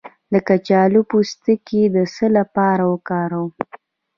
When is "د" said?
0.33-0.35, 1.95-1.97